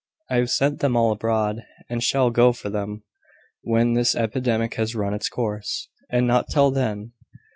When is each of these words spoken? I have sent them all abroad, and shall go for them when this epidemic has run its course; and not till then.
I 0.31 0.37
have 0.37 0.49
sent 0.49 0.79
them 0.79 0.97
all 0.97 1.11
abroad, 1.11 1.61
and 1.87 2.01
shall 2.01 2.31
go 2.31 2.53
for 2.53 2.71
them 2.71 3.03
when 3.61 3.93
this 3.93 4.15
epidemic 4.15 4.73
has 4.73 4.95
run 4.95 5.13
its 5.13 5.29
course; 5.29 5.89
and 6.09 6.25
not 6.25 6.49
till 6.49 6.71
then. 6.71 7.11